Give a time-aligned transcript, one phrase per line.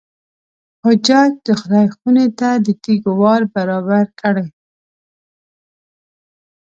[0.85, 4.47] حجاج د خدای خونې ته د تېږو وار برابر کړی.